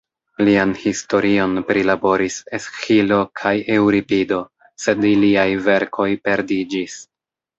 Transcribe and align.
Lian 0.45 0.69
historion 0.83 1.51
prilaboris 1.67 2.37
Esĥilo 2.59 3.19
kaj 3.41 3.53
Eŭripido, 3.75 4.41
sed 4.85 5.05
iliaj 5.13 5.47
verkoj 5.69 6.09
perdiĝis. 6.29 6.99